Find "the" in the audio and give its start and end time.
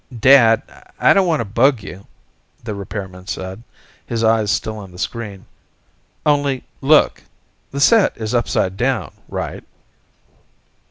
2.63-2.73, 4.91-4.97, 7.69-7.79